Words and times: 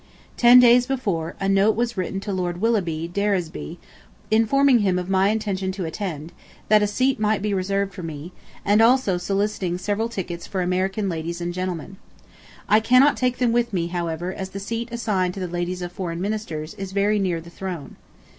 Ten 0.35 0.59
days 0.59 0.87
before, 0.87 1.35
a 1.39 1.47
note 1.47 1.75
was 1.75 1.95
written 1.95 2.19
to 2.21 2.33
Lord 2.33 2.59
Willoughby 2.59 3.07
d'Eresby, 3.07 3.77
informing 4.31 4.79
him 4.79 4.97
of 4.97 5.11
my 5.11 5.29
intention 5.29 5.71
to 5.73 5.85
attend, 5.85 6.31
that 6.69 6.81
a 6.81 6.87
seat 6.87 7.19
might 7.19 7.43
be 7.43 7.53
reserved 7.53 7.93
for 7.93 8.01
me, 8.01 8.31
and 8.65 8.81
also 8.81 9.19
soliciting 9.19 9.77
several 9.77 10.09
tickets 10.09 10.47
for 10.47 10.63
American 10.63 11.07
ladies 11.07 11.39
and 11.39 11.53
gentlemen.... 11.53 11.97
I 12.67 12.79
cannot 12.79 13.15
take 13.15 13.37
them 13.37 13.51
with 13.51 13.73
me, 13.73 13.89
however, 13.89 14.33
as 14.33 14.49
the 14.49 14.59
seat 14.59 14.91
assigned 14.91 15.35
to 15.35 15.39
the 15.39 15.47
ladies 15.47 15.83
of 15.83 15.91
Foreign 15.91 16.19
Ministers 16.19 16.73
is 16.79 16.93
very 16.93 17.19
near 17.19 17.39
the 17.39 17.51
throne. 17.51 17.95